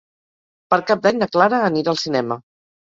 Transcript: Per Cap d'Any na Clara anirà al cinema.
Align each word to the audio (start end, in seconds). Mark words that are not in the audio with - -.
Per 0.75 0.79
Cap 0.89 1.05
d'Any 1.05 1.21
na 1.21 1.31
Clara 1.37 1.63
anirà 1.71 1.95
al 1.97 2.05
cinema. 2.07 2.45